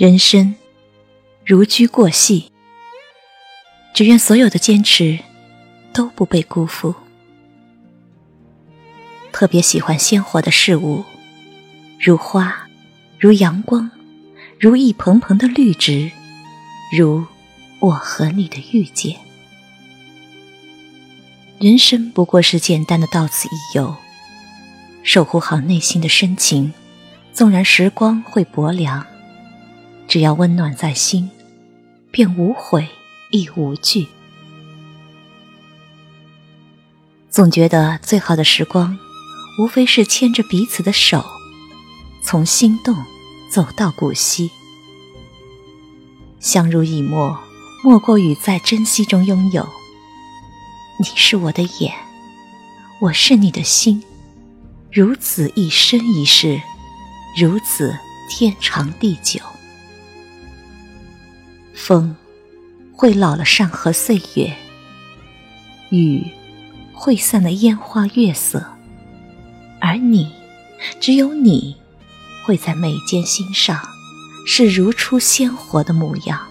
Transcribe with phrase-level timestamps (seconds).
[0.00, 0.54] 人生
[1.44, 2.50] 如驹过隙，
[3.92, 5.18] 只愿所有的坚持
[5.92, 6.94] 都不被辜负。
[9.30, 11.04] 特别喜欢鲜活的事物，
[12.00, 12.66] 如花，
[13.18, 13.90] 如阳光，
[14.58, 16.10] 如一盆盆的绿植，
[16.96, 17.26] 如
[17.80, 19.14] 我和你的遇见。
[21.58, 23.94] 人生不过是简单的到此一游，
[25.02, 26.72] 守护好内心的深情，
[27.34, 29.06] 纵然时光会薄凉。
[30.10, 31.30] 只要温暖在心，
[32.10, 32.88] 便无悔
[33.30, 34.08] 亦无惧。
[37.30, 38.98] 总觉得最好的时光，
[39.60, 41.24] 无非是牵着彼此的手，
[42.24, 42.96] 从心动
[43.52, 44.50] 走到古稀。
[46.40, 47.38] 相濡以沫，
[47.84, 49.64] 莫过于在珍惜中拥有。
[50.98, 51.94] 你是我的眼，
[53.00, 54.02] 我是你的心，
[54.90, 56.60] 如此一生一世，
[57.38, 57.96] 如此
[58.28, 59.38] 天长地久。
[61.80, 62.14] 风
[62.92, 64.54] 会老了山河岁月，
[65.88, 66.30] 雨
[66.92, 68.64] 会散了烟花月色，
[69.80, 70.30] 而你，
[71.00, 71.74] 只有你，
[72.44, 73.80] 会在眉间心上，
[74.46, 76.46] 是如初鲜活的模样。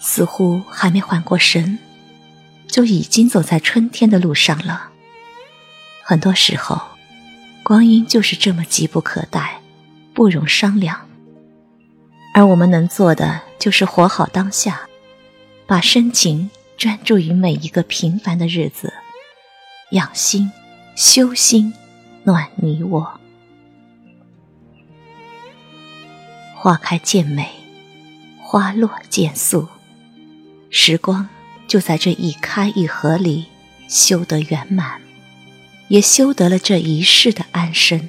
[0.00, 1.78] 似乎还没缓过神，
[2.66, 4.92] 就已经走在春天的路上了。
[6.08, 6.80] 很多时候，
[7.64, 9.60] 光阴就是这么急不可待，
[10.14, 11.00] 不容商量。
[12.32, 14.82] 而我们能做的，就是活好当下，
[15.66, 18.92] 把深情专注于每一个平凡的日子，
[19.90, 20.52] 养心、
[20.94, 21.74] 修心，
[22.22, 23.20] 暖你我。
[26.54, 27.50] 花开见美，
[28.40, 29.66] 花落见素，
[30.70, 31.28] 时光
[31.66, 33.46] 就在这一开一合里
[33.88, 35.04] 修得圆满。
[35.88, 38.08] 也修得了这一世的安身。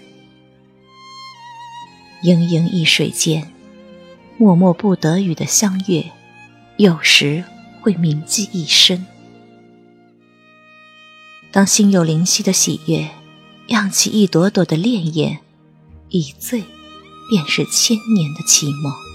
[2.24, 3.54] 盈盈一水间，
[4.38, 6.12] 默默不得语的相悦，
[6.78, 7.44] 有时
[7.82, 9.06] 会铭记一生。
[11.52, 13.10] 当心有灵犀的喜悦，
[13.68, 15.38] 漾起一朵朵的潋滟，
[16.10, 16.64] 一醉，
[17.30, 19.07] 便是千年的寂寞。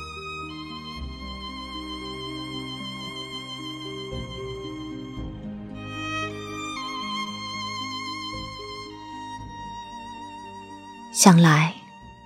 [11.15, 11.75] 想来，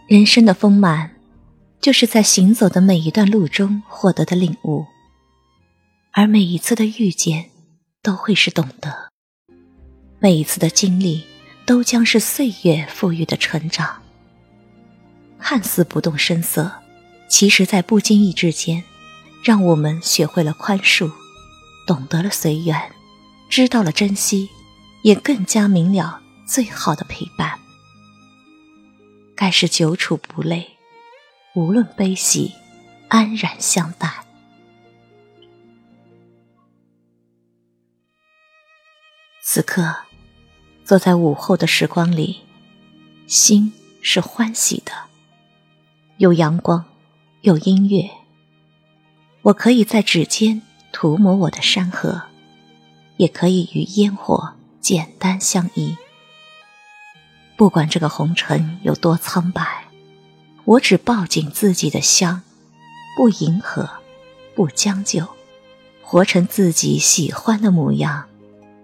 [0.06, 1.10] 人生的丰满，
[1.80, 4.86] 就是在行走的每一段路中获得的领悟，
[6.12, 7.50] 而每一次的遇见，
[8.00, 8.92] 都会是懂得；
[10.20, 11.24] 每一次的经历，
[11.66, 14.00] 都将是岁月赋予的成长。
[15.40, 16.70] 看似不动声色，
[17.28, 18.84] 其实，在不经意之间，
[19.42, 21.10] 让我们学会了宽恕，
[21.88, 22.92] 懂得了随缘，
[23.48, 24.48] 知道了珍惜，
[25.02, 27.58] 也更加明了最好的陪伴。
[29.36, 30.78] 该是久处不累，
[31.54, 32.54] 无论悲喜，
[33.08, 34.24] 安然相待。
[39.42, 39.94] 此刻，
[40.84, 42.40] 坐在午后的时光里，
[43.26, 44.92] 心是欢喜的，
[46.16, 46.84] 有阳光，
[47.42, 48.10] 有音乐。
[49.42, 52.22] 我可以在指尖涂抹我的山河，
[53.18, 55.94] 也可以与烟火简单相依。
[57.56, 59.86] 不管这个红尘有多苍白，
[60.64, 62.42] 我只抱紧自己的香，
[63.16, 63.88] 不迎合，
[64.54, 65.26] 不将就，
[66.02, 68.26] 活成自己喜欢的模样，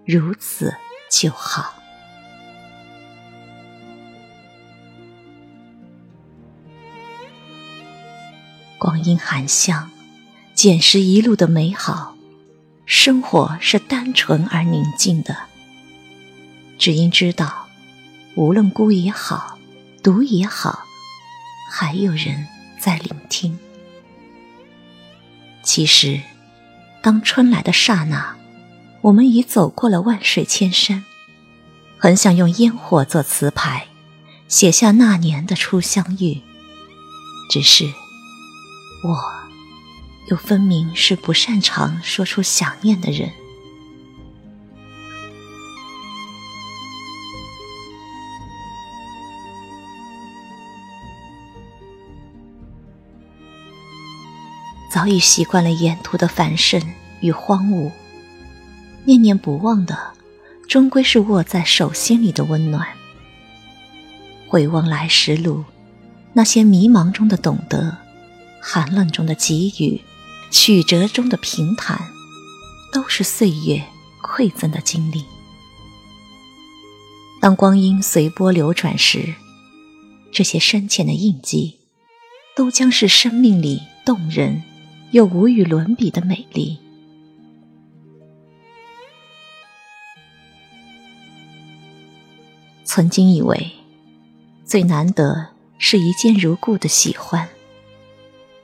[0.06, 0.74] 如此
[1.10, 1.74] 就好。
[8.78, 9.90] 光阴含香，
[10.54, 12.16] 捡拾一路的美好，
[12.86, 15.36] 生活是单纯而宁静的，
[16.78, 17.68] 只因知道。
[18.34, 19.58] 无论孤也好，
[20.02, 20.84] 独也好，
[21.70, 22.46] 还有人
[22.80, 23.58] 在聆听。
[25.62, 26.20] 其实，
[27.02, 28.36] 当春来的刹那，
[29.02, 31.04] 我们已走过了万水千山，
[31.98, 33.88] 很想用烟火做词牌，
[34.48, 36.40] 写下那年的初相遇。
[37.50, 37.84] 只是，
[39.04, 39.18] 我，
[40.30, 43.30] 又分明是不擅长说出想念的人。
[54.92, 56.78] 早已习惯了沿途的繁盛
[57.22, 57.90] 与荒芜，
[59.06, 60.12] 念念不忘的，
[60.68, 62.86] 终归是握在手心里的温暖。
[64.46, 65.64] 回望来时路，
[66.34, 67.96] 那些迷茫中的懂得，
[68.60, 70.02] 寒冷中的给予，
[70.50, 71.98] 曲折中的平坦，
[72.92, 73.82] 都是岁月
[74.22, 75.24] 馈赠的经历。
[77.40, 79.36] 当光阴随波流转时，
[80.30, 81.78] 这些深浅的印记，
[82.54, 84.62] 都将是生命里动人
[85.12, 86.78] 又无与伦比的美丽。
[92.82, 93.72] 曾经以为，
[94.64, 95.48] 最难得
[95.78, 97.48] 是一见如故的喜欢。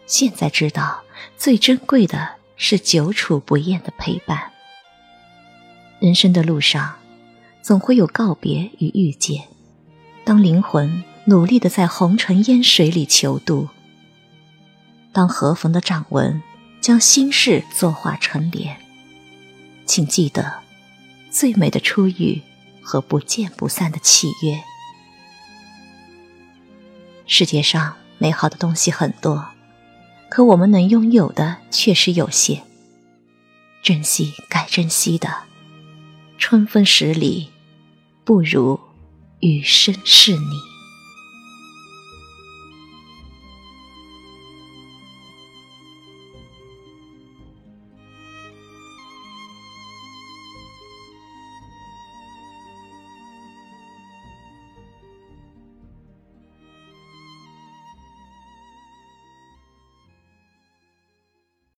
[0.06, 1.02] 现在知道，
[1.36, 4.50] 最珍贵的是久处不厌的陪伴。
[6.00, 6.96] 人生的路上，
[7.60, 9.44] 总会有告别与遇见。
[10.24, 13.68] 当灵魂努力的在红尘烟水里求渡，
[15.12, 16.42] 当和风的掌纹
[16.80, 18.76] 将心事作画成莲，
[19.86, 20.60] 请记得，
[21.30, 22.42] 最美的初遇。
[22.80, 24.62] 和不见不散的契约。
[27.26, 29.46] 世界上美好的东西很多，
[30.30, 32.62] 可我们能拥有的确实有限。
[33.82, 35.28] 珍惜该珍惜的，
[36.38, 37.50] 春风十里，
[38.24, 38.80] 不如
[39.40, 40.67] 余生是你。